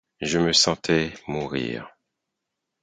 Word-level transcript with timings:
Je 0.19 0.39
me 0.39 0.51
sentais 0.51 1.13
mourir. 1.27 1.95